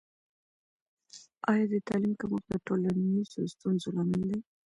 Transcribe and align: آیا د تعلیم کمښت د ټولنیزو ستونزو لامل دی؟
آیا 1.51 1.65
د 1.71 1.75
تعلیم 1.87 2.13
کمښت 2.19 2.45
د 2.51 2.55
ټولنیزو 2.67 3.39
ستونزو 3.53 3.87
لامل 3.95 4.21
دی؟ 4.29 4.39